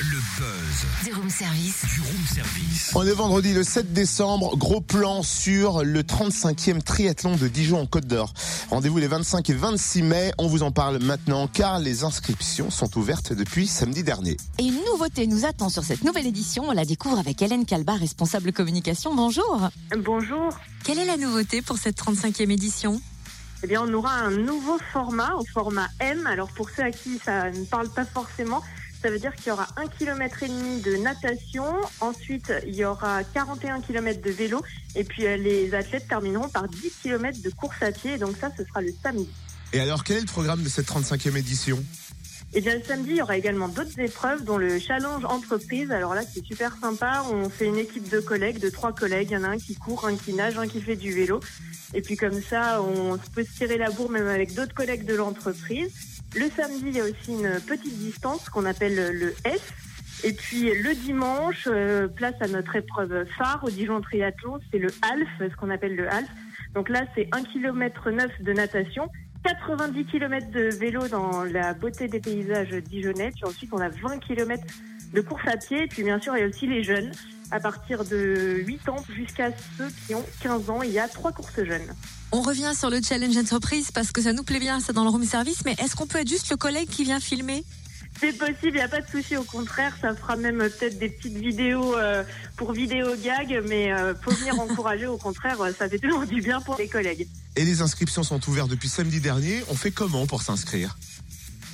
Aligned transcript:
Le 0.00 0.18
buzz 0.38 1.04
Du 1.04 1.12
room 1.12 1.28
service. 1.30 1.82
du 1.94 2.00
room 2.00 2.26
service. 2.34 2.90
On 2.94 3.06
est 3.06 3.12
vendredi 3.12 3.52
le 3.52 3.62
7 3.62 3.92
décembre, 3.92 4.56
gros 4.56 4.80
plan 4.80 5.22
sur 5.22 5.84
le 5.84 6.02
35e 6.02 6.82
triathlon 6.82 7.36
de 7.36 7.46
Dijon 7.48 7.80
en 7.82 7.86
Côte 7.86 8.06
d'Or. 8.06 8.32
Rendez-vous 8.70 8.96
les 8.98 9.06
25 9.06 9.50
et 9.50 9.52
26 9.54 10.02
mai, 10.02 10.32
on 10.38 10.48
vous 10.48 10.62
en 10.62 10.72
parle 10.72 10.98
maintenant 11.02 11.46
car 11.46 11.78
les 11.78 12.04
inscriptions 12.04 12.70
sont 12.70 12.96
ouvertes 12.98 13.32
depuis 13.34 13.66
samedi 13.66 14.02
dernier. 14.02 14.38
Et 14.58 14.64
une 14.64 14.82
nouveauté 14.90 15.26
nous 15.26 15.44
attend 15.44 15.68
sur 15.68 15.84
cette 15.84 16.04
nouvelle 16.04 16.26
édition. 16.26 16.64
On 16.68 16.72
la 16.72 16.84
découvre 16.86 17.18
avec 17.18 17.40
Hélène 17.42 17.66
Calbar, 17.66 17.98
responsable 17.98 18.52
communication. 18.52 19.14
Bonjour. 19.14 19.68
Bonjour. 19.98 20.48
Quelle 20.84 20.98
est 20.98 21.04
la 21.06 21.18
nouveauté 21.18 21.60
pour 21.62 21.76
cette 21.78 21.98
35e 21.98 22.50
édition? 22.50 23.00
Eh 23.62 23.68
bien, 23.68 23.82
on 23.82 23.92
aura 23.94 24.12
un 24.12 24.30
nouveau 24.30 24.78
format, 24.92 25.34
au 25.34 25.44
format 25.44 25.88
M. 26.00 26.26
Alors, 26.26 26.48
pour 26.48 26.68
ceux 26.70 26.82
à 26.82 26.90
qui 26.90 27.18
ça 27.18 27.50
ne 27.50 27.64
parle 27.64 27.88
pas 27.88 28.04
forcément, 28.04 28.60
ça 29.00 29.10
veut 29.10 29.18
dire 29.18 29.34
qu'il 29.34 29.48
y 29.48 29.50
aura 29.50 29.68
un 29.76 29.86
kilomètre 29.86 30.42
et 30.42 30.48
demi 30.48 30.80
de 30.80 30.96
natation. 30.96 31.64
Ensuite, 32.00 32.52
il 32.66 32.74
y 32.74 32.84
aura 32.84 33.22
41 33.24 33.80
km 33.80 34.20
de 34.20 34.30
vélo. 34.30 34.62
Et 34.94 35.04
puis, 35.04 35.26
euh, 35.26 35.36
les 35.36 35.74
athlètes 35.74 36.08
termineront 36.08 36.48
par 36.48 36.68
10 36.68 36.92
km 37.02 37.40
de 37.40 37.50
course 37.50 37.82
à 37.82 37.92
pied. 37.92 38.18
Donc 38.18 38.36
ça, 38.40 38.50
ce 38.56 38.64
sera 38.64 38.80
le 38.80 38.92
samedi. 39.02 39.28
Et 39.72 39.80
alors 39.80 40.04
quel 40.04 40.18
est 40.18 40.20
le 40.20 40.26
programme 40.26 40.62
de 40.62 40.68
cette 40.68 40.86
35e 40.86 41.36
édition? 41.36 41.82
Et 42.54 42.60
bien, 42.60 42.74
le 42.74 42.82
samedi, 42.82 43.12
il 43.12 43.16
y 43.16 43.22
aura 43.22 43.38
également 43.38 43.68
d'autres 43.68 43.98
épreuves, 43.98 44.44
dont 44.44 44.58
le 44.58 44.78
challenge 44.78 45.24
entreprise. 45.24 45.90
Alors 45.90 46.14
là, 46.14 46.20
c'est 46.22 46.44
super 46.44 46.76
sympa. 46.76 47.24
On 47.32 47.48
fait 47.48 47.64
une 47.66 47.78
équipe 47.78 48.10
de 48.10 48.20
collègues, 48.20 48.58
de 48.58 48.68
trois 48.68 48.92
collègues. 48.92 49.28
Il 49.30 49.34
y 49.34 49.36
en 49.38 49.44
a 49.44 49.48
un 49.48 49.58
qui 49.58 49.74
court, 49.74 50.06
un 50.06 50.16
qui 50.16 50.34
nage, 50.34 50.58
un 50.58 50.68
qui 50.68 50.82
fait 50.82 50.96
du 50.96 51.12
vélo. 51.12 51.40
Et 51.94 52.02
puis 52.02 52.16
comme 52.16 52.42
ça, 52.42 52.82
on 52.82 53.16
peut 53.34 53.44
se 53.44 53.56
tirer 53.56 53.78
la 53.78 53.90
bourre 53.90 54.10
même 54.10 54.28
avec 54.28 54.54
d'autres 54.54 54.74
collègues 54.74 55.06
de 55.06 55.14
l'entreprise. 55.14 55.90
Le 56.36 56.50
samedi, 56.50 56.84
il 56.88 56.96
y 56.96 57.00
a 57.00 57.04
aussi 57.04 57.32
une 57.32 57.58
petite 57.66 57.98
distance 57.98 58.48
qu'on 58.50 58.66
appelle 58.66 59.12
le 59.12 59.34
S. 59.44 59.62
Et 60.24 60.32
puis 60.32 60.72
le 60.74 60.94
dimanche, 60.94 61.66
euh, 61.66 62.06
place 62.06 62.34
à 62.40 62.48
notre 62.48 62.76
épreuve 62.76 63.24
phare 63.36 63.60
au 63.64 63.70
Dijon 63.70 64.00
Triathlon, 64.00 64.60
c'est 64.70 64.78
le 64.78 64.88
half, 65.02 65.50
ce 65.50 65.56
qu'on 65.56 65.70
appelle 65.70 65.96
le 65.96 66.08
half. 66.08 66.28
Donc 66.74 66.88
là, 66.88 67.04
c'est 67.14 67.28
1 67.32 67.42
km 67.44 68.10
9 68.10 68.42
de 68.42 68.52
natation, 68.52 69.08
90 69.44 70.04
km 70.06 70.50
de 70.50 70.74
vélo 70.76 71.08
dans 71.08 71.44
la 71.44 71.74
beauté 71.74 72.08
des 72.08 72.20
paysages 72.20 72.70
dijonnais. 72.70 73.30
Puis 73.30 73.44
ensuite, 73.44 73.70
on 73.72 73.78
a 73.78 73.88
20 73.88 74.18
km 74.18 74.62
de 75.12 75.20
course 75.20 75.42
à 75.46 75.56
pied. 75.56 75.84
Et 75.84 75.86
puis 75.86 76.02
bien 76.04 76.20
sûr, 76.20 76.36
il 76.36 76.40
y 76.40 76.42
a 76.44 76.46
aussi 76.46 76.66
les 76.66 76.82
jeunes, 76.82 77.10
à 77.50 77.60
partir 77.60 78.04
de 78.04 78.62
8 78.66 78.88
ans 78.88 79.04
jusqu'à 79.14 79.50
ceux 79.76 79.88
qui 80.06 80.14
ont 80.14 80.24
15 80.42 80.70
ans. 80.70 80.82
Il 80.82 80.90
y 80.90 80.98
a 80.98 81.08
trois 81.08 81.32
courses 81.32 81.62
jeunes. 81.64 81.86
On 82.30 82.40
revient 82.40 82.72
sur 82.74 82.88
le 82.88 83.00
challenge 83.02 83.36
entreprise 83.36 83.90
parce 83.90 84.10
que 84.10 84.22
ça 84.22 84.32
nous 84.32 84.42
plaît 84.42 84.60
bien, 84.60 84.80
ça 84.80 84.92
dans 84.92 85.04
le 85.04 85.10
room 85.10 85.24
service. 85.24 85.64
Mais 85.64 85.72
est-ce 85.72 85.96
qu'on 85.96 86.06
peut 86.06 86.18
être 86.18 86.28
juste 86.28 86.50
le 86.50 86.56
collègue 86.56 86.88
qui 86.88 87.04
vient 87.04 87.20
filmer? 87.20 87.64
C'est 88.20 88.36
possible, 88.36 88.68
il 88.68 88.74
n'y 88.74 88.80
a 88.80 88.88
pas 88.88 89.00
de 89.00 89.08
souci. 89.08 89.36
Au 89.36 89.42
contraire, 89.42 89.96
ça 90.00 90.14
fera 90.14 90.36
même 90.36 90.58
peut-être 90.58 90.98
des 90.98 91.08
petites 91.08 91.36
vidéos 91.36 91.96
euh, 91.96 92.22
pour 92.56 92.72
vidéo 92.72 93.16
gag, 93.22 93.62
mais 93.66 93.92
euh, 93.92 94.14
faut 94.14 94.30
venir 94.30 94.58
encourager. 94.60 95.06
Au 95.06 95.16
contraire, 95.16 95.60
euh, 95.60 95.72
ça 95.76 95.88
fait 95.88 95.98
toujours 95.98 96.26
du 96.26 96.40
bien 96.40 96.60
pour 96.60 96.76
les 96.76 96.88
collègues. 96.88 97.26
Et 97.56 97.64
les 97.64 97.82
inscriptions 97.82 98.22
sont 98.22 98.48
ouvertes 98.48 98.70
depuis 98.70 98.88
samedi 98.88 99.20
dernier, 99.20 99.62
on 99.68 99.74
fait 99.74 99.90
comment 99.90 100.26
pour 100.26 100.42
s'inscrire? 100.42 100.96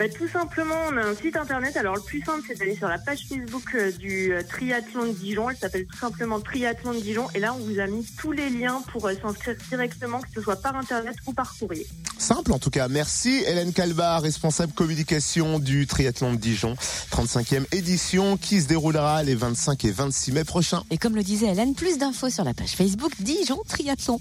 Bah, 0.00 0.08
tout 0.08 0.28
simplement, 0.28 0.76
on 0.90 0.96
a 0.96 1.02
un 1.02 1.14
site 1.14 1.36
internet. 1.36 1.76
Alors, 1.76 1.94
le 1.94 2.00
plus 2.00 2.22
simple, 2.22 2.42
c'est 2.48 2.58
d'aller 2.58 2.74
sur 2.74 2.88
la 2.88 2.96
page 2.96 3.26
Facebook 3.28 3.74
euh, 3.74 3.92
du 3.92 4.32
euh, 4.32 4.42
Triathlon 4.42 5.08
de 5.08 5.12
Dijon. 5.12 5.50
Elle 5.50 5.58
s'appelle 5.58 5.84
tout 5.84 5.98
simplement 5.98 6.40
Triathlon 6.40 6.94
de 6.94 7.00
Dijon. 7.00 7.26
Et 7.34 7.38
là, 7.38 7.52
on 7.52 7.58
vous 7.58 7.78
a 7.78 7.86
mis 7.86 8.06
tous 8.16 8.32
les 8.32 8.48
liens 8.48 8.82
pour 8.90 9.06
euh, 9.06 9.12
s'inscrire 9.20 9.56
directement, 9.68 10.22
que 10.22 10.28
ce 10.34 10.40
soit 10.40 10.56
par 10.56 10.74
internet 10.74 11.16
ou 11.26 11.34
par 11.34 11.54
courrier. 11.54 11.86
Simple 12.16 12.52
en 12.52 12.58
tout 12.58 12.70
cas, 12.70 12.88
merci 12.88 13.44
Hélène 13.46 13.74
Calbar, 13.74 14.22
responsable 14.22 14.72
communication 14.72 15.58
du 15.58 15.86
triathlon 15.86 16.32
de 16.32 16.38
Dijon, 16.38 16.76
35e 17.12 17.64
édition 17.72 18.38
qui 18.38 18.62
se 18.62 18.68
déroulera 18.68 19.22
les 19.22 19.34
25 19.34 19.84
et 19.84 19.90
26 19.90 20.32
mai 20.32 20.44
prochains. 20.44 20.82
Et 20.90 20.96
comme 20.96 21.14
le 21.14 21.22
disait 21.22 21.48
Hélène, 21.48 21.74
plus 21.74 21.98
d'infos 21.98 22.30
sur 22.30 22.44
la 22.44 22.54
page 22.54 22.70
Facebook 22.70 23.12
Dijon 23.20 23.60
Triathlon. 23.68 24.18